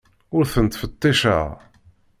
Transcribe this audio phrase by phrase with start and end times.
[0.35, 1.45] Ur ten-ttfetticeɣ.